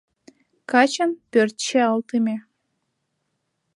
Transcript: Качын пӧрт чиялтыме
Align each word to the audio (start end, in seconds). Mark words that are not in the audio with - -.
Качын 0.71 1.11
пӧрт 1.31 1.55
чиялтыме 1.63 2.37